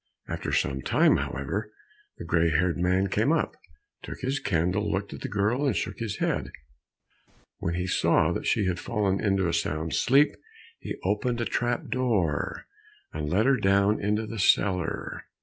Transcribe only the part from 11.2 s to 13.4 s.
a trap door, and